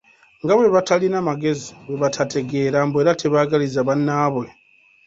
[0.43, 4.45] Nga bwe batalina magezi, bwe batategeera, mbu era tebaagaliza bannaabwe.